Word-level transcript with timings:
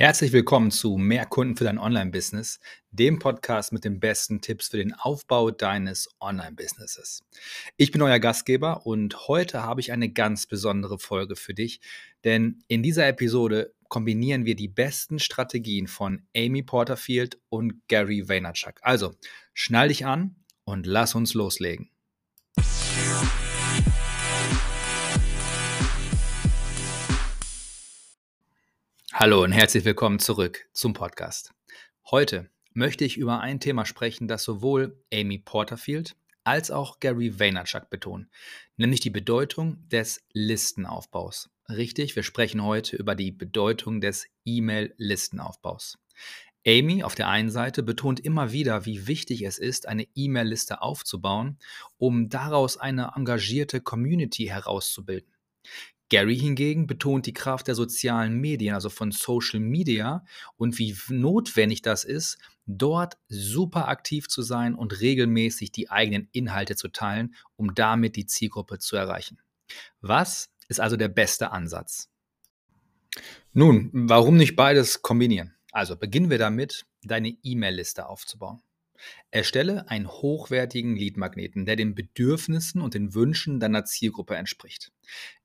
Herzlich 0.00 0.30
willkommen 0.30 0.70
zu 0.70 0.96
Mehr 0.96 1.26
Kunden 1.26 1.56
für 1.56 1.64
dein 1.64 1.80
Online-Business, 1.80 2.60
dem 2.92 3.18
Podcast 3.18 3.72
mit 3.72 3.84
den 3.84 3.98
besten 3.98 4.40
Tipps 4.40 4.68
für 4.68 4.76
den 4.76 4.94
Aufbau 4.94 5.50
deines 5.50 6.08
Online-Businesses. 6.20 7.24
Ich 7.76 7.90
bin 7.90 8.00
euer 8.02 8.20
Gastgeber 8.20 8.86
und 8.86 9.26
heute 9.26 9.64
habe 9.64 9.80
ich 9.80 9.90
eine 9.90 10.08
ganz 10.08 10.46
besondere 10.46 11.00
Folge 11.00 11.34
für 11.34 11.52
dich, 11.52 11.80
denn 12.22 12.62
in 12.68 12.84
dieser 12.84 13.08
Episode 13.08 13.74
kombinieren 13.88 14.44
wir 14.44 14.54
die 14.54 14.68
besten 14.68 15.18
Strategien 15.18 15.88
von 15.88 16.22
Amy 16.32 16.62
Porterfield 16.62 17.40
und 17.48 17.88
Gary 17.88 18.28
Vaynerchuk. 18.28 18.74
Also, 18.82 19.16
schnall 19.52 19.88
dich 19.88 20.06
an 20.06 20.36
und 20.62 20.86
lass 20.86 21.16
uns 21.16 21.34
loslegen. 21.34 21.90
Hallo 29.20 29.42
und 29.42 29.50
herzlich 29.50 29.84
willkommen 29.84 30.20
zurück 30.20 30.68
zum 30.72 30.92
Podcast. 30.92 31.52
Heute 32.08 32.48
möchte 32.72 33.04
ich 33.04 33.16
über 33.16 33.40
ein 33.40 33.58
Thema 33.58 33.84
sprechen, 33.84 34.28
das 34.28 34.44
sowohl 34.44 35.02
Amy 35.12 35.38
Porterfield 35.38 36.14
als 36.44 36.70
auch 36.70 37.00
Gary 37.00 37.40
Vaynerchuk 37.40 37.90
betonen, 37.90 38.30
nämlich 38.76 39.00
die 39.00 39.10
Bedeutung 39.10 39.88
des 39.88 40.24
Listenaufbaus. 40.34 41.50
Richtig, 41.68 42.14
wir 42.14 42.22
sprechen 42.22 42.62
heute 42.62 42.94
über 42.94 43.16
die 43.16 43.32
Bedeutung 43.32 44.00
des 44.00 44.28
E-Mail-Listenaufbaus. 44.44 45.98
Amy 46.64 47.02
auf 47.02 47.16
der 47.16 47.26
einen 47.26 47.50
Seite 47.50 47.82
betont 47.82 48.20
immer 48.20 48.52
wieder, 48.52 48.86
wie 48.86 49.08
wichtig 49.08 49.42
es 49.42 49.58
ist, 49.58 49.88
eine 49.88 50.06
E-Mail-Liste 50.14 50.80
aufzubauen, 50.80 51.58
um 51.96 52.28
daraus 52.28 52.76
eine 52.76 53.14
engagierte 53.16 53.80
Community 53.80 54.44
herauszubilden. 54.44 55.34
Gary 56.10 56.38
hingegen 56.38 56.86
betont 56.86 57.26
die 57.26 57.34
Kraft 57.34 57.68
der 57.68 57.74
sozialen 57.74 58.34
Medien, 58.40 58.74
also 58.74 58.88
von 58.88 59.12
Social 59.12 59.60
Media 59.60 60.24
und 60.56 60.78
wie 60.78 60.96
notwendig 61.08 61.82
das 61.82 62.04
ist, 62.04 62.38
dort 62.66 63.18
super 63.28 63.88
aktiv 63.88 64.28
zu 64.28 64.42
sein 64.42 64.74
und 64.74 65.00
regelmäßig 65.00 65.72
die 65.72 65.90
eigenen 65.90 66.28
Inhalte 66.32 66.76
zu 66.76 66.88
teilen, 66.88 67.34
um 67.56 67.74
damit 67.74 68.16
die 68.16 68.26
Zielgruppe 68.26 68.78
zu 68.78 68.96
erreichen. 68.96 69.38
Was 70.00 70.50
ist 70.68 70.80
also 70.80 70.96
der 70.96 71.08
beste 71.08 71.50
Ansatz? 71.50 72.10
Nun, 73.52 73.90
warum 73.92 74.36
nicht 74.36 74.56
beides 74.56 75.02
kombinieren? 75.02 75.54
Also 75.72 75.96
beginnen 75.96 76.30
wir 76.30 76.38
damit, 76.38 76.86
deine 77.02 77.36
E-Mail-Liste 77.42 78.06
aufzubauen. 78.06 78.62
Erstelle 79.30 79.88
einen 79.88 80.08
hochwertigen 80.08 80.96
Leadmagneten, 80.96 81.66
der 81.66 81.76
den 81.76 81.94
Bedürfnissen 81.94 82.80
und 82.80 82.94
den 82.94 83.14
Wünschen 83.14 83.60
deiner 83.60 83.84
Zielgruppe 83.84 84.36
entspricht. 84.36 84.92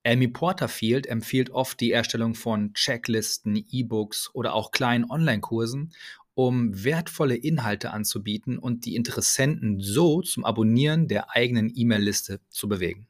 Amy 0.04 0.28
Porterfield 0.28 1.08
empfiehlt 1.08 1.50
oft 1.50 1.80
die 1.80 1.92
Erstellung 1.92 2.36
von 2.36 2.74
Checklisten, 2.74 3.66
E-Books 3.70 4.30
oder 4.34 4.54
auch 4.54 4.72
kleinen 4.72 5.10
Online-Kursen, 5.10 5.94
um 6.36 6.84
wertvolle 6.84 7.36
Inhalte 7.36 7.92
anzubieten 7.92 8.58
und 8.58 8.86
die 8.86 8.96
Interessenten 8.96 9.80
so 9.80 10.22
zum 10.22 10.46
Abonnieren 10.46 11.08
der 11.08 11.32
eigenen 11.32 11.72
E-Mail-Liste 11.76 12.40
zu 12.50 12.68
bewegen. 12.68 13.08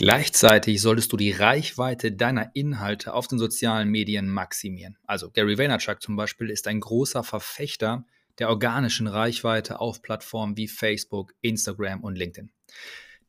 Gleichzeitig 0.00 0.80
solltest 0.80 1.12
du 1.12 1.18
die 1.18 1.30
Reichweite 1.30 2.10
deiner 2.10 2.52
Inhalte 2.54 3.12
auf 3.12 3.28
den 3.28 3.38
sozialen 3.38 3.90
Medien 3.90 4.30
maximieren. 4.30 4.96
Also 5.04 5.30
Gary 5.30 5.58
Vaynerchuk 5.58 6.00
zum 6.00 6.16
Beispiel 6.16 6.48
ist 6.48 6.66
ein 6.68 6.80
großer 6.80 7.22
Verfechter 7.22 8.06
der 8.38 8.48
organischen 8.48 9.06
Reichweite 9.06 9.80
auf 9.80 10.02
Plattformen 10.02 10.56
wie 10.56 10.68
Facebook, 10.68 11.34
Instagram 11.40 12.02
und 12.02 12.16
LinkedIn. 12.16 12.50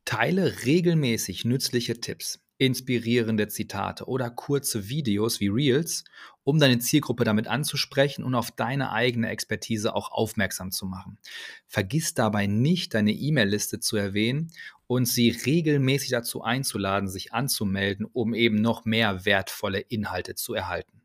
Teile 0.04 0.64
regelmäßig 0.64 1.44
nützliche 1.44 2.00
Tipps, 2.00 2.40
inspirierende 2.58 3.48
Zitate 3.48 4.06
oder 4.06 4.30
kurze 4.30 4.88
Videos 4.88 5.40
wie 5.40 5.48
Reels, 5.48 6.04
um 6.44 6.58
deine 6.58 6.78
Zielgruppe 6.78 7.24
damit 7.24 7.48
anzusprechen 7.48 8.24
und 8.24 8.34
auf 8.34 8.50
deine 8.50 8.92
eigene 8.92 9.30
Expertise 9.30 9.94
auch 9.94 10.12
aufmerksam 10.12 10.70
zu 10.70 10.86
machen. 10.86 11.18
Vergiss 11.66 12.14
dabei 12.14 12.46
nicht, 12.46 12.94
deine 12.94 13.12
E-Mail-Liste 13.12 13.80
zu 13.80 13.96
erwähnen 13.96 14.52
und 14.86 15.06
sie 15.06 15.30
regelmäßig 15.30 16.10
dazu 16.10 16.42
einzuladen, 16.42 17.08
sich 17.08 17.32
anzumelden, 17.32 18.06
um 18.12 18.34
eben 18.34 18.56
noch 18.56 18.84
mehr 18.84 19.24
wertvolle 19.24 19.80
Inhalte 19.80 20.34
zu 20.34 20.54
erhalten. 20.54 21.00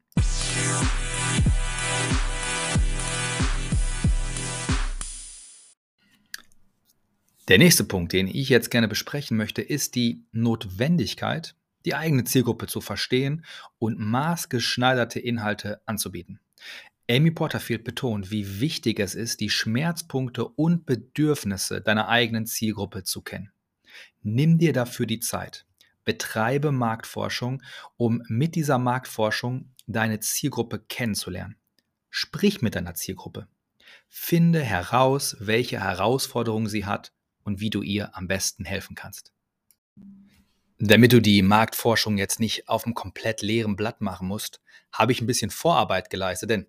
Der 7.47 7.57
nächste 7.57 7.85
Punkt, 7.85 8.11
den 8.11 8.27
ich 8.27 8.49
jetzt 8.49 8.71
gerne 8.71 8.89
besprechen 8.89 9.37
möchte, 9.37 9.61
ist 9.61 9.95
die 9.95 10.21
Notwendigkeit, 10.33 11.55
die 11.85 11.95
eigene 11.95 12.25
Zielgruppe 12.25 12.67
zu 12.67 12.81
verstehen 12.81 13.45
und 13.79 13.97
maßgeschneiderte 13.99 15.21
Inhalte 15.21 15.79
anzubieten. 15.85 16.41
Amy 17.09 17.31
Porterfield 17.31 17.85
betont, 17.85 18.31
wie 18.31 18.59
wichtig 18.59 18.99
es 18.99 19.15
ist, 19.15 19.39
die 19.39 19.49
Schmerzpunkte 19.49 20.45
und 20.45 20.85
Bedürfnisse 20.85 21.79
deiner 21.79 22.09
eigenen 22.09 22.45
Zielgruppe 22.45 23.03
zu 23.03 23.21
kennen. 23.21 23.53
Nimm 24.23 24.57
dir 24.57 24.73
dafür 24.73 25.05
die 25.05 25.21
Zeit. 25.21 25.65
Betreibe 26.03 26.73
Marktforschung, 26.73 27.63
um 27.95 28.23
mit 28.27 28.55
dieser 28.55 28.77
Marktforschung 28.77 29.71
deine 29.85 30.19
Zielgruppe 30.19 30.79
kennenzulernen. 30.79 31.55
Sprich 32.09 32.61
mit 32.61 32.75
deiner 32.75 32.95
Zielgruppe. 32.95 33.47
Finde 34.09 34.59
heraus, 34.59 35.37
welche 35.39 35.79
Herausforderungen 35.79 36.67
sie 36.67 36.85
hat 36.85 37.13
und 37.47 37.59
wie 37.59 37.69
du 37.69 37.81
ihr 37.81 38.15
am 38.15 38.27
besten 38.27 38.65
helfen 38.65 38.95
kannst. 38.95 39.31
Damit 40.79 41.13
du 41.13 41.21
die 41.21 41.41
Marktforschung 41.41 42.17
jetzt 42.17 42.39
nicht 42.39 42.69
auf 42.69 42.85
einem 42.85 42.93
komplett 42.93 43.41
leeren 43.41 43.75
Blatt 43.75 44.01
machen 44.01 44.27
musst, 44.27 44.61
habe 44.91 45.11
ich 45.11 45.21
ein 45.21 45.27
bisschen 45.27 45.49
Vorarbeit 45.49 46.11
geleistet, 46.11 46.51
denn 46.51 46.67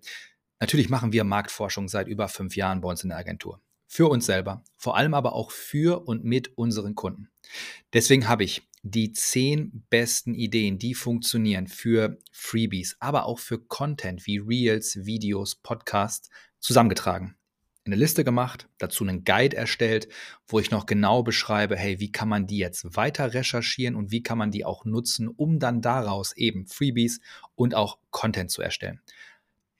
natürlich 0.59 0.89
machen 0.89 1.11
wir 1.11 1.23
Marktforschung 1.23 1.87
seit 1.87 2.07
über 2.07 2.27
fünf 2.27 2.55
Jahren 2.55 2.81
bei 2.81 2.89
uns 2.89 3.03
in 3.03 3.09
der 3.09 3.19
Agentur. 3.19 3.61
Für 3.85 4.07
uns 4.07 4.25
selber, 4.25 4.63
vor 4.77 4.97
allem 4.97 5.13
aber 5.13 5.33
auch 5.33 5.51
für 5.51 6.07
und 6.07 6.23
mit 6.23 6.57
unseren 6.57 6.95
Kunden. 6.95 7.29
Deswegen 7.93 8.27
habe 8.27 8.43
ich 8.43 8.63
die 8.81 9.11
zehn 9.11 9.85
besten 9.89 10.33
Ideen, 10.33 10.79
die 10.79 10.93
funktionieren 10.95 11.67
für 11.67 12.17
Freebies, 12.31 12.95
aber 12.99 13.25
auch 13.25 13.39
für 13.39 13.59
Content 13.59 14.25
wie 14.25 14.37
Reels, 14.37 15.05
Videos, 15.05 15.55
Podcasts 15.55 16.29
zusammengetragen 16.59 17.38
eine 17.85 17.95
Liste 17.95 18.23
gemacht, 18.23 18.67
dazu 18.77 19.03
einen 19.03 19.23
Guide 19.23 19.55
erstellt, 19.55 20.09
wo 20.47 20.59
ich 20.59 20.71
noch 20.71 20.85
genau 20.85 21.23
beschreibe, 21.23 21.75
hey, 21.75 21.99
wie 21.99 22.11
kann 22.11 22.29
man 22.29 22.45
die 22.45 22.57
jetzt 22.57 22.95
weiter 22.95 23.33
recherchieren 23.33 23.95
und 23.95 24.11
wie 24.11 24.21
kann 24.21 24.37
man 24.37 24.51
die 24.51 24.65
auch 24.65 24.85
nutzen, 24.85 25.27
um 25.27 25.59
dann 25.59 25.81
daraus 25.81 26.35
eben 26.35 26.67
Freebies 26.67 27.21
und 27.55 27.75
auch 27.75 27.97
Content 28.11 28.51
zu 28.51 28.61
erstellen. 28.61 29.01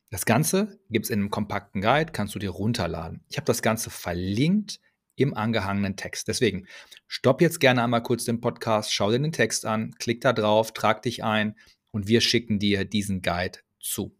Das 0.09 0.25
Ganze 0.25 0.79
gibt 0.89 1.05
es 1.05 1.11
in 1.11 1.19
einem 1.19 1.29
kompakten 1.29 1.81
Guide, 1.81 2.11
kannst 2.11 2.33
du 2.33 2.39
dir 2.39 2.49
runterladen. 2.49 3.23
Ich 3.29 3.37
habe 3.37 3.45
das 3.45 3.61
Ganze 3.61 3.91
verlinkt 3.91 4.79
im 5.15 5.35
angehangenen 5.35 5.97
Text. 5.97 6.27
Deswegen 6.27 6.65
stopp 7.07 7.41
jetzt 7.41 7.59
gerne 7.59 7.83
einmal 7.83 8.01
kurz 8.01 8.23
den 8.23 8.41
Podcast, 8.41 8.93
schau 8.93 9.11
dir 9.11 9.19
den 9.19 9.31
Text 9.31 9.65
an, 9.65 9.93
klick 9.99 10.21
da 10.21 10.33
drauf, 10.33 10.73
trag 10.73 11.03
dich 11.03 11.23
ein 11.23 11.55
und 11.91 12.07
wir 12.07 12.21
schicken 12.21 12.57
dir 12.57 12.85
diesen 12.85 13.21
Guide 13.21 13.59
zu. 13.79 14.15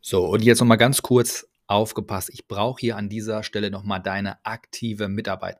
So, 0.00 0.26
und 0.26 0.42
jetzt 0.42 0.60
nochmal 0.60 0.76
ganz 0.76 1.00
kurz 1.00 1.48
aufgepasst, 1.66 2.30
ich 2.32 2.46
brauche 2.46 2.80
hier 2.80 2.96
an 2.96 3.08
dieser 3.08 3.42
Stelle 3.42 3.70
nochmal 3.70 4.02
deine 4.02 4.44
aktive 4.44 5.08
Mitarbeit. 5.08 5.58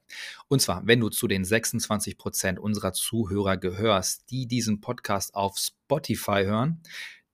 Und 0.48 0.60
zwar, 0.60 0.86
wenn 0.86 1.00
du 1.00 1.08
zu 1.08 1.28
den 1.28 1.44
26 1.44 2.18
Prozent 2.18 2.58
unserer 2.58 2.92
Zuhörer 2.92 3.56
gehörst, 3.56 4.30
die 4.30 4.46
diesen 4.46 4.80
Podcast 4.80 5.34
auf 5.34 5.58
Spotify 5.58 6.44
hören, 6.44 6.82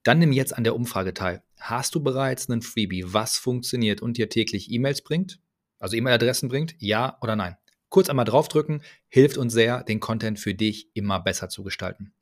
dann 0.03 0.19
nimm 0.19 0.32
jetzt 0.32 0.56
an 0.56 0.64
der 0.64 0.75
Umfrage 0.75 1.14
teil. 1.14 1.42
Hast 1.58 1.94
du 1.94 2.00
bereits 2.00 2.48
einen 2.48 2.62
Freebie, 2.62 3.04
was 3.06 3.36
funktioniert 3.36 4.00
und 4.00 4.16
dir 4.16 4.28
täglich 4.28 4.70
E-Mails 4.70 5.02
bringt? 5.02 5.41
Also 5.78 5.97
E-Mail-Adressen 5.97 6.48
bringt? 6.48 6.75
Ja 6.78 7.19
oder 7.20 7.37
nein? 7.37 7.56
Kurz 7.91 8.08
einmal 8.08 8.25
draufdrücken, 8.25 8.82
hilft 9.08 9.37
uns 9.37 9.52
sehr, 9.52 9.82
den 9.82 9.98
Content 9.98 10.38
für 10.38 10.54
dich 10.54 10.94
immer 10.94 11.19
besser 11.19 11.48
zu 11.48 11.64
gestalten. 11.64 12.14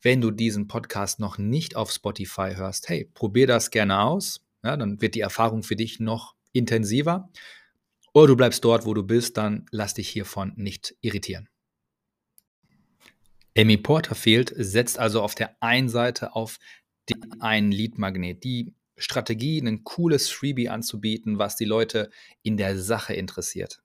Wenn 0.00 0.20
du 0.20 0.30
diesen 0.30 0.68
Podcast 0.68 1.18
noch 1.18 1.38
nicht 1.38 1.74
auf 1.74 1.90
Spotify 1.90 2.54
hörst, 2.54 2.88
hey, 2.88 3.04
probier 3.04 3.48
das 3.48 3.70
gerne 3.70 4.00
aus 4.00 4.47
ja, 4.62 4.76
dann 4.76 5.00
wird 5.00 5.14
die 5.14 5.20
Erfahrung 5.20 5.62
für 5.62 5.76
dich 5.76 6.00
noch 6.00 6.34
intensiver. 6.52 7.30
Oder 8.12 8.28
du 8.28 8.36
bleibst 8.36 8.64
dort, 8.64 8.86
wo 8.86 8.94
du 8.94 9.02
bist, 9.02 9.36
dann 9.36 9.66
lass 9.70 9.94
dich 9.94 10.08
hiervon 10.08 10.52
nicht 10.56 10.96
irritieren. 11.00 11.48
Amy 13.56 13.76
Porterfield 13.76 14.52
setzt 14.56 14.98
also 14.98 15.22
auf 15.22 15.34
der 15.34 15.56
einen 15.60 15.88
Seite 15.88 16.34
auf 16.34 16.58
den 17.08 17.40
einen 17.40 17.72
Lead-Magnet, 17.72 18.44
die 18.44 18.74
Strategie, 18.96 19.60
ein 19.60 19.84
cooles 19.84 20.28
Freebie 20.28 20.68
anzubieten, 20.68 21.38
was 21.38 21.56
die 21.56 21.64
Leute 21.64 22.10
in 22.42 22.56
der 22.56 22.78
Sache 22.78 23.14
interessiert. 23.14 23.82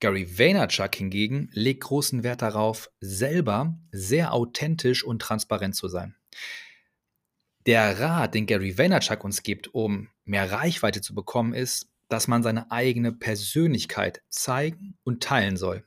Gary 0.00 0.38
Vaynerchuk 0.38 0.94
hingegen 0.94 1.50
legt 1.52 1.82
großen 1.82 2.22
Wert 2.22 2.42
darauf, 2.42 2.90
selber 3.00 3.78
sehr 3.92 4.32
authentisch 4.32 5.04
und 5.04 5.20
transparent 5.20 5.76
zu 5.76 5.88
sein. 5.88 6.16
Der 7.66 8.00
Rat, 8.00 8.34
den 8.34 8.46
Gary 8.46 8.78
Vaynerchuk 8.78 9.22
uns 9.22 9.42
gibt, 9.42 9.74
um 9.74 10.08
mehr 10.24 10.50
Reichweite 10.50 11.02
zu 11.02 11.14
bekommen, 11.14 11.52
ist, 11.52 11.90
dass 12.08 12.26
man 12.26 12.42
seine 12.42 12.70
eigene 12.70 13.12
Persönlichkeit 13.12 14.22
zeigen 14.30 14.96
und 15.04 15.22
teilen 15.22 15.56
soll. 15.56 15.84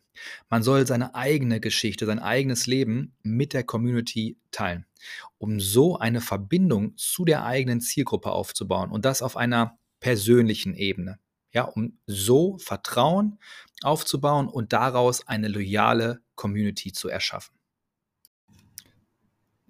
Man 0.49 0.61
soll 0.61 0.85
seine 0.85 1.15
eigene 1.15 1.59
Geschichte, 1.59 2.05
sein 2.05 2.19
eigenes 2.19 2.67
Leben 2.67 3.15
mit 3.23 3.53
der 3.53 3.63
Community 3.63 4.37
teilen, 4.51 4.85
um 5.39 5.59
so 5.59 5.97
eine 5.97 6.21
Verbindung 6.21 6.95
zu 6.97 7.25
der 7.25 7.43
eigenen 7.43 7.81
Zielgruppe 7.81 8.31
aufzubauen 8.31 8.91
und 8.91 9.05
das 9.05 9.23
auf 9.23 9.35
einer 9.35 9.79
persönlichen 9.99 10.75
Ebene. 10.75 11.19
Ja, 11.51 11.63
um 11.63 11.97
so 12.07 12.57
Vertrauen 12.57 13.39
aufzubauen 13.83 14.47
und 14.47 14.73
daraus 14.73 15.27
eine 15.27 15.47
loyale 15.47 16.21
Community 16.35 16.91
zu 16.91 17.09
erschaffen. 17.09 17.55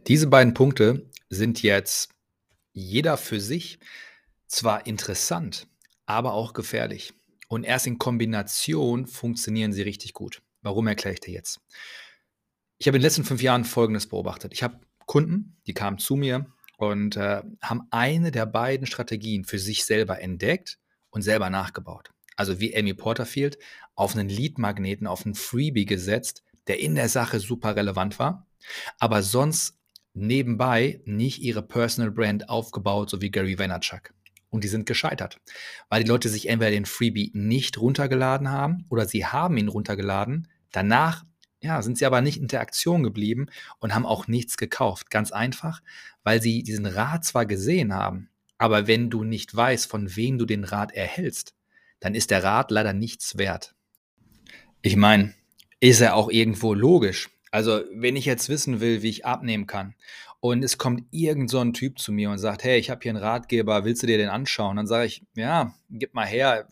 Diese 0.07 0.27
beiden 0.27 0.53
Punkte 0.53 1.09
sind 1.33 1.61
jetzt 1.61 2.09
jeder 2.71 3.17
für 3.17 3.39
sich 3.39 3.79
zwar 4.47 4.85
interessant, 4.85 5.67
aber 6.05 6.33
auch 6.33 6.53
gefährlich. 6.53 7.13
Und 7.47 7.63
erst 7.63 7.87
in 7.87 7.97
Kombination 7.97 9.05
funktionieren 9.05 9.73
sie 9.73 9.83
richtig 9.83 10.13
gut. 10.13 10.41
Warum 10.61 10.87
erkläre 10.87 11.13
ich 11.13 11.19
dir 11.19 11.33
jetzt? 11.33 11.59
Ich 12.77 12.87
habe 12.87 12.97
in 12.97 13.01
den 13.01 13.05
letzten 13.07 13.25
fünf 13.25 13.41
Jahren 13.41 13.65
Folgendes 13.65 14.07
beobachtet. 14.07 14.53
Ich 14.53 14.63
habe 14.63 14.79
Kunden, 15.05 15.57
die 15.67 15.73
kamen 15.73 15.99
zu 15.99 16.15
mir 16.15 16.47
und 16.77 17.15
äh, 17.15 17.41
haben 17.61 17.87
eine 17.91 18.31
der 18.31 18.45
beiden 18.45 18.87
Strategien 18.87 19.45
für 19.45 19.59
sich 19.59 19.85
selber 19.85 20.19
entdeckt 20.21 20.79
und 21.09 21.21
selber 21.21 21.49
nachgebaut. 21.49 22.09
Also 22.35 22.59
wie 22.59 22.75
Amy 22.75 22.93
Porterfield 22.93 23.59
auf 23.95 24.15
einen 24.15 24.29
Lead-Magneten, 24.29 25.05
auf 25.05 25.25
einen 25.25 25.35
Freebie 25.35 25.85
gesetzt, 25.85 26.43
der 26.67 26.79
in 26.79 26.95
der 26.95 27.09
Sache 27.09 27.39
super 27.39 27.75
relevant 27.75 28.17
war, 28.19 28.47
aber 28.99 29.21
sonst 29.21 29.77
nebenbei 30.13 31.01
nicht 31.05 31.41
ihre 31.41 31.61
Personal 31.61 32.11
Brand 32.11 32.49
aufgebaut, 32.49 33.09
so 33.09 33.21
wie 33.21 33.31
Gary 33.31 33.57
Vaynerchuk 33.57 34.13
und 34.53 34.63
die 34.63 34.67
sind 34.67 34.85
gescheitert, 34.85 35.41
weil 35.89 36.03
die 36.03 36.09
Leute 36.09 36.29
sich 36.29 36.47
entweder 36.47 36.69
den 36.69 36.85
Freebie 36.85 37.31
nicht 37.33 37.79
runtergeladen 37.79 38.49
haben 38.49 38.85
oder 38.89 39.07
sie 39.07 39.25
haben 39.25 39.57
ihn 39.57 39.67
runtergeladen. 39.67 40.47
Danach 40.71 41.25
ja, 41.59 41.81
sind 41.81 41.97
sie 41.97 42.05
aber 42.05 42.21
nicht 42.21 42.37
in 42.37 42.43
Interaktion 42.43 43.01
geblieben 43.01 43.47
und 43.79 43.95
haben 43.95 44.05
auch 44.05 44.27
nichts 44.27 44.57
gekauft. 44.57 45.09
Ganz 45.09 45.31
einfach, 45.31 45.81
weil 46.23 46.39
sie 46.39 46.61
diesen 46.61 46.85
Rat 46.85 47.25
zwar 47.25 47.47
gesehen 47.47 47.95
haben, 47.95 48.29
aber 48.59 48.85
wenn 48.85 49.09
du 49.09 49.23
nicht 49.23 49.55
weißt, 49.55 49.89
von 49.89 50.15
wem 50.15 50.37
du 50.37 50.45
den 50.45 50.65
Rat 50.65 50.91
erhältst, 50.91 51.55
dann 51.99 52.13
ist 52.13 52.29
der 52.29 52.43
Rat 52.43 52.69
leider 52.69 52.93
nichts 52.93 53.39
wert. 53.39 53.73
Ich 54.83 54.97
meine, 54.97 55.33
ist 55.79 55.99
ja 55.99 56.13
auch 56.13 56.29
irgendwo 56.29 56.75
logisch. 56.75 57.29
Also, 57.53 57.83
wenn 57.93 58.15
ich 58.15 58.25
jetzt 58.25 58.49
wissen 58.49 58.79
will, 58.79 59.03
wie 59.03 59.09
ich 59.09 59.27
abnehmen 59.27 59.67
kann 59.67 59.93
und 60.39 60.63
es 60.63 60.79
kommt 60.79 61.03
irgend 61.11 61.51
so 61.51 61.59
ein 61.59 61.73
Typ 61.73 61.99
zu 61.99 62.11
mir 62.11 62.31
und 62.31 62.39
sagt, 62.39 62.63
hey, 62.63 62.79
ich 62.79 62.89
habe 62.89 63.01
hier 63.03 63.11
einen 63.11 63.23
Ratgeber, 63.23 63.85
willst 63.85 64.01
du 64.01 64.07
dir 64.07 64.17
den 64.17 64.29
anschauen? 64.29 64.77
Dann 64.77 64.87
sage 64.87 65.05
ich, 65.05 65.23
ja, 65.35 65.71
gib 65.91 66.15
mal 66.15 66.25
her, 66.25 66.67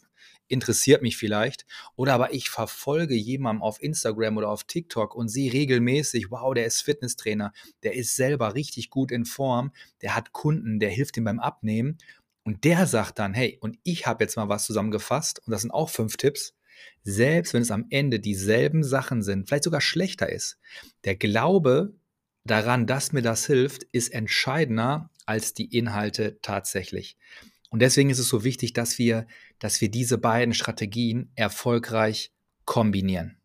interessiert 0.47 1.03
mich 1.03 1.17
vielleicht. 1.17 1.67
Oder 1.95 2.15
aber 2.15 2.33
ich 2.33 2.49
verfolge 2.49 3.13
jemanden 3.13 3.61
auf 3.61 3.79
Instagram 3.79 4.37
oder 4.37 4.49
auf 4.49 4.63
TikTok 4.63 5.13
und 5.13 5.27
sehe 5.27 5.53
regelmäßig, 5.53 6.31
wow, 6.31 6.51
der 6.51 6.65
ist 6.65 6.81
Fitnesstrainer, 6.81 7.53
der 7.83 7.93
ist 7.93 8.15
selber 8.15 8.55
richtig 8.55 8.89
gut 8.89 9.11
in 9.11 9.25
Form, 9.25 9.73
der 10.01 10.15
hat 10.15 10.33
Kunden, 10.33 10.79
der 10.79 10.89
hilft 10.89 11.15
ihm 11.15 11.25
beim 11.25 11.39
Abnehmen. 11.39 11.99
Und 12.43 12.63
der 12.63 12.87
sagt 12.87 13.19
dann, 13.19 13.35
hey, 13.35 13.59
und 13.61 13.77
ich 13.83 14.07
habe 14.07 14.23
jetzt 14.23 14.35
mal 14.35 14.49
was 14.49 14.65
zusammengefasst 14.65 15.43
und 15.45 15.51
das 15.51 15.61
sind 15.61 15.69
auch 15.69 15.91
fünf 15.91 16.17
Tipps. 16.17 16.55
Selbst 17.03 17.53
wenn 17.53 17.61
es 17.61 17.71
am 17.71 17.85
Ende 17.89 18.19
dieselben 18.19 18.83
Sachen 18.83 19.21
sind, 19.21 19.47
vielleicht 19.47 19.63
sogar 19.63 19.81
schlechter 19.81 20.29
ist, 20.29 20.59
der 21.05 21.15
Glaube 21.15 21.93
daran, 22.43 22.87
dass 22.87 23.11
mir 23.11 23.21
das 23.21 23.45
hilft, 23.45 23.83
ist 23.91 24.13
entscheidender 24.13 25.09
als 25.25 25.53
die 25.53 25.75
Inhalte 25.75 26.39
tatsächlich. 26.41 27.17
Und 27.69 27.81
deswegen 27.81 28.09
ist 28.09 28.19
es 28.19 28.27
so 28.27 28.43
wichtig, 28.43 28.73
dass 28.73 28.97
wir, 28.97 29.27
dass 29.59 29.79
wir 29.79 29.89
diese 29.89 30.17
beiden 30.17 30.53
Strategien 30.53 31.31
erfolgreich 31.35 32.31
kombinieren. 32.65 33.37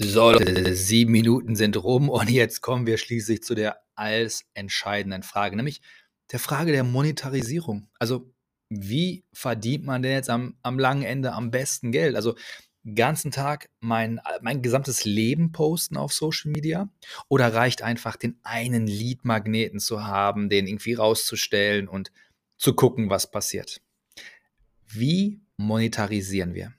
So, 0.00 0.32
sieben 0.72 1.10
Minuten 1.10 1.56
sind 1.56 1.76
rum 1.82 2.08
und 2.08 2.30
jetzt 2.30 2.60
kommen 2.60 2.86
wir 2.86 2.98
schließlich 2.98 3.42
zu 3.42 3.56
der 3.56 3.80
alles 3.96 4.44
entscheidenden 4.54 5.24
Frage, 5.24 5.56
nämlich 5.56 5.80
der 6.32 6.38
Frage 6.38 6.72
der 6.72 6.84
Monetarisierung. 6.84 7.88
Also 7.98 8.32
wie 8.70 9.24
verdient 9.32 9.84
man 9.84 10.02
denn 10.02 10.12
jetzt 10.12 10.30
am, 10.30 10.56
am 10.62 10.78
langen 10.78 11.02
Ende 11.02 11.32
am 11.32 11.50
besten 11.50 11.90
Geld? 11.90 12.16
Also 12.16 12.34
ganzen 12.94 13.30
Tag 13.30 13.70
mein, 13.80 14.20
mein 14.40 14.62
gesamtes 14.62 15.04
Leben 15.04 15.52
posten 15.52 15.96
auf 15.96 16.12
Social 16.12 16.52
Media? 16.52 16.88
Oder 17.28 17.54
reicht 17.54 17.82
einfach 17.82 18.16
den 18.16 18.38
einen 18.42 18.86
Lead-Magneten 18.86 19.80
zu 19.80 20.04
haben, 20.04 20.48
den 20.48 20.66
irgendwie 20.66 20.94
rauszustellen 20.94 21.88
und 21.88 22.12
zu 22.56 22.74
gucken, 22.74 23.10
was 23.10 23.30
passiert? 23.30 23.80
Wie 24.86 25.40
monetarisieren 25.56 26.54
wir? 26.54 26.72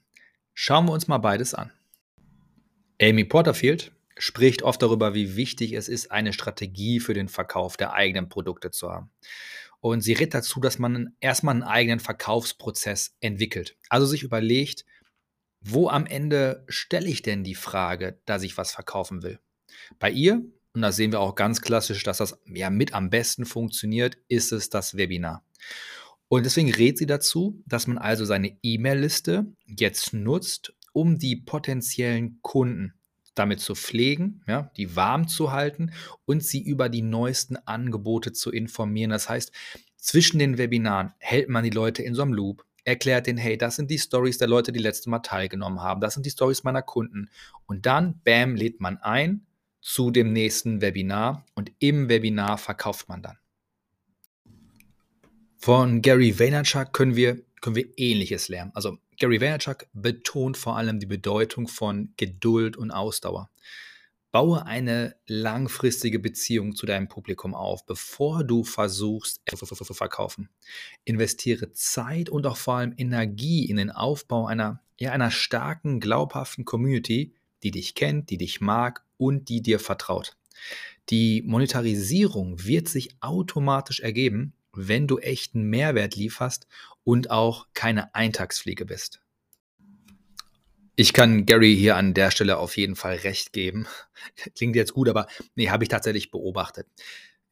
Schauen 0.53 0.85
wir 0.85 0.93
uns 0.93 1.07
mal 1.07 1.19
beides 1.19 1.53
an. 1.53 1.71
Amy 3.01 3.23
Porterfield 3.23 3.93
spricht 4.19 4.61
oft 4.61 4.81
darüber, 4.81 5.15
wie 5.15 5.35
wichtig 5.35 5.73
es 5.73 5.87
ist, 5.87 6.11
eine 6.11 6.33
Strategie 6.33 6.99
für 6.99 7.13
den 7.13 7.29
Verkauf 7.29 7.77
der 7.77 7.93
eigenen 7.93 8.29
Produkte 8.29 8.69
zu 8.69 8.91
haben. 8.91 9.09
Und 9.79 10.01
sie 10.01 10.13
rät 10.13 10.33
dazu, 10.33 10.59
dass 10.59 10.77
man 10.77 11.15
erstmal 11.21 11.55
einen 11.55 11.63
eigenen 11.63 11.99
Verkaufsprozess 12.01 13.15
entwickelt. 13.21 13.77
Also 13.87 14.05
sich 14.05 14.23
überlegt, 14.23 14.85
wo 15.61 15.89
am 15.89 16.05
Ende 16.05 16.65
stelle 16.67 17.07
ich 17.07 17.21
denn 17.21 17.43
die 17.43 17.55
Frage, 17.55 18.19
dass 18.25 18.43
ich 18.43 18.57
was 18.57 18.71
verkaufen 18.71 19.23
will? 19.23 19.39
Bei 19.97 20.11
ihr, 20.11 20.43
und 20.73 20.81
da 20.81 20.91
sehen 20.91 21.11
wir 21.11 21.21
auch 21.21 21.35
ganz 21.35 21.61
klassisch, 21.61 22.03
dass 22.03 22.17
das 22.17 22.39
ja 22.45 22.69
mit 22.69 22.93
am 22.93 23.09
besten 23.09 23.45
funktioniert, 23.45 24.17
ist 24.27 24.51
es 24.51 24.69
das 24.69 24.97
Webinar. 24.97 25.45
Und 26.27 26.45
deswegen 26.45 26.71
rät 26.71 26.97
sie 26.97 27.07
dazu, 27.07 27.63
dass 27.65 27.87
man 27.87 27.97
also 27.97 28.25
seine 28.25 28.57
E-Mail-Liste 28.61 29.51
jetzt 29.65 30.13
nutzt, 30.13 30.73
um 30.91 31.17
die 31.17 31.37
potenziellen 31.37 32.39
Kunden 32.41 32.98
damit 33.35 33.59
zu 33.59 33.75
pflegen, 33.75 34.41
ja, 34.47 34.71
die 34.77 34.95
warm 34.95 35.27
zu 35.27 35.51
halten 35.51 35.91
und 36.25 36.43
sie 36.43 36.61
über 36.61 36.89
die 36.89 37.01
neuesten 37.01 37.57
Angebote 37.57 38.33
zu 38.33 38.51
informieren. 38.51 39.11
Das 39.11 39.29
heißt, 39.29 39.51
zwischen 39.97 40.39
den 40.39 40.57
Webinaren 40.57 41.13
hält 41.19 41.49
man 41.49 41.63
die 41.63 41.69
Leute 41.69 42.03
in 42.03 42.15
so 42.15 42.21
einem 42.21 42.33
Loop, 42.33 42.65
erklärt 42.83 43.27
denen, 43.27 43.37
hey, 43.37 43.57
das 43.57 43.75
sind 43.75 43.91
die 43.91 43.99
Stories 43.99 44.37
der 44.37 44.47
Leute, 44.47 44.71
die 44.71 44.79
letztes 44.79 45.07
Mal 45.07 45.19
teilgenommen 45.19 45.81
haben, 45.81 46.01
das 46.01 46.13
sind 46.13 46.25
die 46.25 46.31
Stories 46.31 46.63
meiner 46.63 46.81
Kunden. 46.81 47.29
Und 47.65 47.85
dann, 47.85 48.21
bam, 48.23 48.55
lädt 48.55 48.79
man 48.79 48.97
ein 48.97 49.45
zu 49.81 50.11
dem 50.11 50.33
nächsten 50.33 50.81
Webinar 50.81 51.45
und 51.55 51.71
im 51.79 52.09
Webinar 52.09 52.57
verkauft 52.57 53.09
man 53.09 53.21
dann. 53.21 53.37
Von 55.57 56.01
Gary 56.01 56.39
Vaynerchuk 56.39 56.93
können 56.93 57.15
wir, 57.15 57.41
können 57.61 57.75
wir 57.75 57.97
Ähnliches 57.97 58.47
lernen. 58.47 58.71
Also 58.73 58.97
Gary 59.19 59.41
Vaynerchuk 59.41 59.87
betont 59.91 60.55
vor 60.55 60.77
allem 60.77 60.99
die 60.99 61.05
Bedeutung 61.05 61.67
von 61.67 62.13
Geduld 62.15 62.77
und 62.77 62.91
Ausdauer. 62.91 63.49
Baue 64.31 64.65
eine 64.65 65.15
langfristige 65.27 66.19
Beziehung 66.19 66.75
zu 66.75 66.85
deinem 66.85 67.09
Publikum 67.09 67.53
auf, 67.53 67.85
bevor 67.85 68.45
du 68.45 68.63
versuchst, 68.63 69.41
zu 69.45 69.93
verkaufen. 69.93 70.49
Investiere 71.03 71.73
Zeit 71.73 72.29
und 72.29 72.45
auch 72.45 72.55
vor 72.55 72.75
allem 72.75 72.93
Energie 72.95 73.65
in 73.65 73.75
den 73.75 73.91
Aufbau 73.91 74.45
einer, 74.45 74.81
ja, 74.99 75.11
einer 75.11 75.31
starken, 75.31 75.99
glaubhaften 75.99 76.63
Community, 76.63 77.33
die 77.63 77.71
dich 77.71 77.95
kennt, 77.95 78.29
die 78.29 78.37
dich 78.37 78.61
mag 78.61 79.03
und 79.17 79.49
die 79.49 79.61
dir 79.61 79.79
vertraut. 79.79 80.37
Die 81.09 81.41
Monetarisierung 81.41 82.63
wird 82.63 82.87
sich 82.87 83.15
automatisch 83.19 83.99
ergeben, 83.99 84.53
wenn 84.73 85.07
du 85.07 85.19
echten 85.19 85.63
Mehrwert 85.63 86.15
lieferst 86.15 86.67
und 87.03 87.31
auch 87.31 87.67
keine 87.73 88.13
Eintagsfliege 88.15 88.85
bist. 88.85 89.21
Ich 90.95 91.13
kann 91.13 91.45
Gary 91.45 91.77
hier 91.77 91.95
an 91.95 92.13
der 92.13 92.29
Stelle 92.29 92.57
auf 92.57 92.75
jeden 92.75 92.97
Fall 92.97 93.15
recht 93.15 93.53
geben. 93.53 93.87
Klingt 94.55 94.75
jetzt 94.75 94.93
gut, 94.93 95.07
aber 95.07 95.27
nee, 95.55 95.69
habe 95.69 95.83
ich 95.83 95.89
tatsächlich 95.89 96.29
beobachtet. 96.29 96.87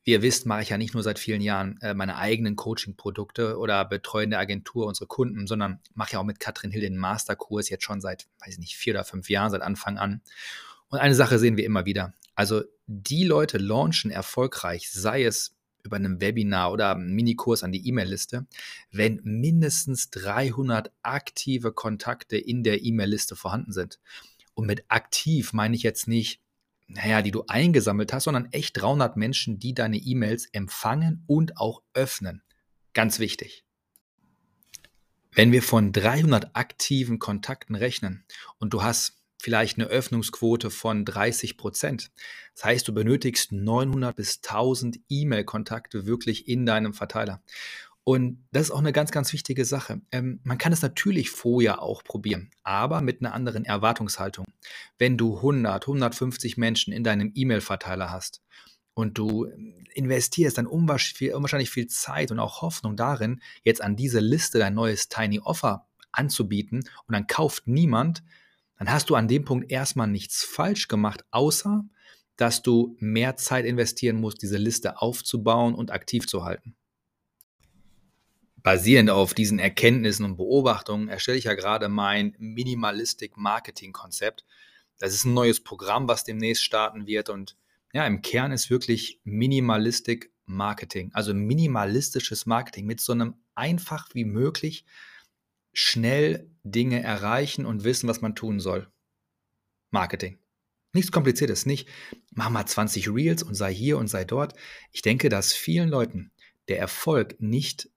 Wie 0.04 0.12
ihr 0.12 0.22
wisst, 0.22 0.46
mache 0.46 0.62
ich 0.62 0.70
ja 0.70 0.78
nicht 0.78 0.94
nur 0.94 1.04
seit 1.04 1.18
vielen 1.20 1.42
Jahren 1.42 1.78
äh, 1.82 1.94
meine 1.94 2.18
eigenen 2.18 2.56
Coaching-Produkte 2.56 3.58
oder 3.58 3.84
betreue 3.84 4.24
in 4.24 4.30
der 4.30 4.40
Agentur 4.40 4.86
unsere 4.86 5.08
Kunden, 5.08 5.48
sondern 5.48 5.80
mache 5.94 6.14
ja 6.14 6.20
auch 6.20 6.24
mit 6.24 6.40
Katrin 6.40 6.72
Hill 6.72 6.80
den 6.82 6.98
Masterkurs 6.98 7.70
jetzt 7.70 7.84
schon 7.84 8.00
seit, 8.00 8.28
weiß 8.40 8.54
ich 8.54 8.60
nicht, 8.60 8.78
vier 8.78 8.94
oder 8.94 9.04
fünf 9.04 9.30
Jahren, 9.30 9.52
seit 9.52 9.62
Anfang 9.62 9.98
an. 9.98 10.22
Und 10.90 11.00
eine 11.00 11.16
Sache 11.16 11.40
sehen 11.40 11.58
wir 11.58 11.66
immer 11.66 11.86
wieder. 11.86 12.14
Also 12.36 12.64
die 12.86 13.26
Leute 13.26 13.58
launchen 13.58 14.12
erfolgreich, 14.12 14.90
sei 14.90 15.26
es 15.26 15.57
über 15.84 15.96
einem 15.96 16.22
Webinar 16.22 16.72
oder 16.72 16.92
einem 16.92 17.14
Minikurs 17.14 17.64
an 17.64 17.72
die 17.72 17.88
E-Mail-Liste, 17.88 18.46
wenn 18.92 19.22
mindestens 19.24 20.10
300 20.10 20.92
aktive 21.02 21.72
Kontakte 21.72 22.38
in 22.38 22.64
der 22.64 22.84
E-Mail-Liste 22.84 23.36
vorhanden 23.36 23.72
sind. 23.72 24.00
Und 24.54 24.66
mit 24.66 24.86
aktiv 24.90 25.54
meine 25.54 25.76
ich 25.76 25.84
jetzt 25.84 26.08
nicht, 26.08 26.42
naja, 26.88 27.22
die 27.22 27.32
du 27.32 27.44
eingesammelt 27.48 28.14
hast, 28.14 28.26
sondern 28.26 28.52
echt 28.52 28.82
300 28.82 29.18
Menschen, 29.18 29.60
die 29.60 29.74
deine 29.74 29.98
E-Mails 29.98 30.48
empfangen 30.52 31.24
und 31.28 31.58
auch 31.58 31.82
öffnen. 31.94 32.42
Ganz 32.94 33.20
wichtig. 33.20 33.64
Wenn 35.32 35.52
wir 35.52 35.62
von 35.62 35.92
300 35.92 36.56
aktiven 36.56 37.20
Kontakten 37.20 37.76
rechnen 37.76 38.26
und 38.58 38.74
du 38.74 38.82
hast 38.82 39.17
vielleicht 39.38 39.78
eine 39.78 39.88
Öffnungsquote 39.88 40.70
von 40.70 41.06
30 41.06 41.58
Prozent. 41.58 42.12
Das 42.56 42.66
heißt, 42.66 42.88
du 42.88 42.94
benötigst 42.94 43.52
900 43.52 44.16
bis 44.16 44.38
1000 44.38 45.00
E-Mail-Kontakte 45.10 46.06
wirklich 46.06 46.48
in 46.48 46.66
deinem 46.66 46.94
Verteiler. 46.94 47.42
Und 48.04 48.42
das 48.54 48.68
ist 48.68 48.72
auch 48.72 48.80
eine 48.80 48.94
ganz, 48.94 49.12
ganz 49.12 49.34
wichtige 49.34 49.66
Sache. 49.66 50.00
Ähm, 50.14 50.40
man 50.44 50.58
kann 50.58 50.72
es 50.72 50.82
natürlich 50.82 51.30
vorher 51.30 51.82
auch 51.82 52.06
probieren, 52.06 52.52
aber 52.64 53.02
mit 53.02 53.22
einer 53.22 53.34
anderen 53.34 53.66
Erwartungshaltung. 53.66 54.46
Wenn 54.98 55.18
du 55.18 55.36
100, 55.36 55.84
150 55.84 56.56
Menschen 56.56 56.94
in 56.94 57.04
deinem 57.04 57.34
E-Mail-Verteiler 57.36 58.10
hast 58.10 58.42
und 58.94 59.18
du 59.18 59.46
investierst 59.94 60.58
dann 60.58 60.68
unwahrscheinlich 60.68 61.70
viel 61.70 61.88
Zeit 61.88 62.32
und 62.32 62.40
auch 62.40 62.62
Hoffnung 62.62 62.96
darin, 62.96 63.42
jetzt 63.64 63.82
an 63.82 63.98
diese 63.98 64.22
Liste 64.22 64.58
dein 64.58 64.74
neues 64.74 65.10
Tiny 65.10 65.42
Offer 65.42 65.86
anzubieten 66.14 66.80
und 67.08 67.14
dann 67.14 67.28
kauft 67.28 67.68
niemand, 67.68 68.24
dann 68.78 68.92
hast 68.92 69.10
du 69.10 69.16
an 69.16 69.28
dem 69.28 69.44
Punkt 69.46 69.72
erstmal 69.72 70.08
nichts 70.08 70.44
falsch 70.44 70.88
gemacht, 70.88 71.26
außer 71.32 71.84
dass 72.36 72.62
du 72.62 72.96
mehr 73.00 73.36
Zeit 73.36 73.66
investieren 73.66 74.18
musst, 74.18 74.42
diese 74.42 74.58
Liste 74.58 75.02
aufzubauen 75.02 75.74
und 75.74 75.92
aktiv 75.92 76.28
zu 76.28 76.44
halten. 76.46 76.76
Basierend 78.58 79.10
auf 79.10 79.34
diesen 79.34 79.60
Erkenntnissen 79.60 80.26
und 80.26 80.38
Beobachtungen 80.38 81.08
erstelle 81.08 81.38
ich 81.38 81.46
ja 81.46 81.56
gerade 81.56 81.90
mein 81.90 82.36
Minimalistic 82.38 83.38
Marketing 83.38 83.92
Konzept. 83.92 84.46
Das 85.00 85.14
ist 85.14 85.26
ein 85.26 85.34
neues 85.34 85.64
Programm, 85.64 86.08
was 86.08 86.24
demnächst 86.24 86.64
starten 86.64 87.08
wird 87.08 87.30
und 87.30 87.56
ja, 87.94 88.06
im 88.06 88.22
Kern 88.22 88.52
ist 88.52 88.70
wirklich 88.70 89.22
Minimalistic 89.24 90.32
Marketing, 90.46 91.12
also 91.14 91.34
minimalistisches 91.34 92.46
Marketing 92.46 92.86
mit 92.86 93.00
so 93.00 93.14
einem 93.14 93.36
einfach 93.56 94.10
wie 94.14 94.26
möglich 94.26 94.86
schnell 95.80 96.50
Dinge 96.64 97.04
erreichen 97.04 97.68
und 97.68 97.84
wissen, 97.84 98.10
was 98.10 98.20
man 98.20 98.34
tun 98.34 98.60
soll. 98.60 98.92
Marketing. 99.92 100.40
Nichts 100.92 101.12
Kompliziertes, 101.12 101.68
nicht 101.68 101.88
mach 102.32 102.50
mal 102.50 102.66
20 102.66 103.10
Reels 103.10 103.44
und 103.44 103.54
sei 103.54 103.72
hier 103.76 104.00
und 104.00 104.08
sei 104.08 104.26
dort. 104.26 104.56
Ich 104.92 105.04
denke, 105.04 105.30
dass 105.30 105.54
vielen 105.54 105.90
Leuten 105.90 106.32
der 106.68 106.80
Erfolg 106.80 107.40
nicht 107.40 107.92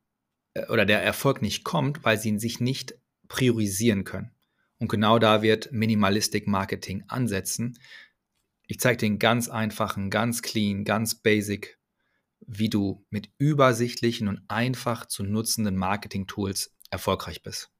äh, 0.52 0.66
oder 0.66 0.84
der 0.84 1.02
Erfolg 1.02 1.40
nicht 1.40 1.64
kommt, 1.64 2.04
weil 2.04 2.18
sie 2.18 2.28
ihn 2.28 2.38
sich 2.38 2.60
nicht 2.60 2.98
priorisieren 3.28 4.04
können. 4.04 4.30
Und 4.76 4.88
genau 4.88 5.18
da 5.18 5.40
wird 5.40 5.72
Minimalistic 5.72 6.46
Marketing 6.46 7.04
ansetzen. 7.08 7.78
Ich 8.66 8.78
zeige 8.78 8.98
dir 8.98 9.06
einen 9.06 9.18
ganz 9.18 9.48
einfachen, 9.48 10.10
ganz 10.10 10.42
clean, 10.42 10.84
ganz 10.84 11.14
basic, 11.14 11.78
wie 12.40 12.68
du 12.68 13.06
mit 13.08 13.30
übersichtlichen 13.38 14.28
und 14.28 14.42
einfach 14.48 15.06
zu 15.06 15.22
nutzenden 15.22 15.76
Marketing-Tools 15.76 16.76
erfolgreich 16.90 17.42
bist. 17.42 17.70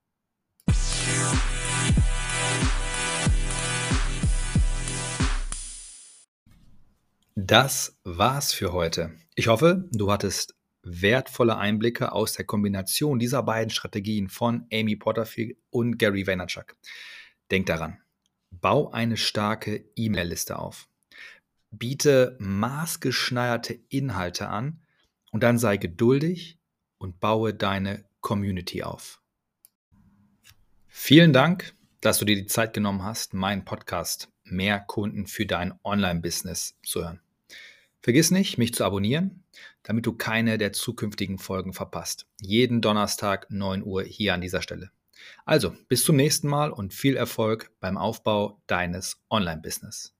Das 7.34 7.98
war's 8.04 8.52
für 8.52 8.72
heute. 8.72 9.14
Ich 9.34 9.48
hoffe, 9.48 9.88
du 9.92 10.12
hattest 10.12 10.54
wertvolle 10.82 11.56
Einblicke 11.56 12.12
aus 12.12 12.32
der 12.34 12.44
Kombination 12.44 13.18
dieser 13.18 13.42
beiden 13.42 13.70
Strategien 13.70 14.28
von 14.28 14.66
Amy 14.72 14.96
Porterfield 14.96 15.56
und 15.70 15.98
Gary 15.98 16.26
Vaynerchuk. 16.26 16.76
Denk 17.50 17.66
daran, 17.66 17.98
bau 18.50 18.90
eine 18.90 19.16
starke 19.16 19.84
E-Mail-Liste 19.96 20.58
auf. 20.58 20.88
Biete 21.70 22.36
maßgeschneiderte 22.40 23.80
Inhalte 23.88 24.48
an 24.48 24.82
und 25.30 25.42
dann 25.42 25.58
sei 25.58 25.76
geduldig 25.76 26.58
und 26.98 27.20
baue 27.20 27.54
deine 27.54 28.04
Community 28.20 28.82
auf. 28.82 29.20
Vielen 30.88 31.32
Dank, 31.32 31.74
dass 32.00 32.18
du 32.18 32.24
dir 32.24 32.36
die 32.36 32.46
Zeit 32.46 32.72
genommen 32.72 33.02
hast, 33.02 33.34
meinen 33.34 33.64
Podcast 33.64 34.28
Mehr 34.44 34.80
Kunden 34.80 35.26
für 35.26 35.46
dein 35.46 35.78
Online-Business 35.84 36.78
zu 36.82 37.04
hören. 37.04 37.20
Vergiss 38.02 38.30
nicht, 38.30 38.58
mich 38.58 38.74
zu 38.74 38.84
abonnieren, 38.84 39.44
damit 39.82 40.06
du 40.06 40.12
keine 40.12 40.58
der 40.58 40.72
zukünftigen 40.72 41.38
Folgen 41.38 41.72
verpasst. 41.72 42.26
Jeden 42.40 42.80
Donnerstag 42.80 43.50
9 43.50 43.84
Uhr 43.84 44.02
hier 44.02 44.34
an 44.34 44.40
dieser 44.40 44.62
Stelle. 44.62 44.90
Also, 45.44 45.76
bis 45.88 46.04
zum 46.04 46.16
nächsten 46.16 46.48
Mal 46.48 46.70
und 46.70 46.94
viel 46.94 47.16
Erfolg 47.16 47.70
beim 47.80 47.98
Aufbau 47.98 48.60
deines 48.66 49.22
Online-Business. 49.28 50.14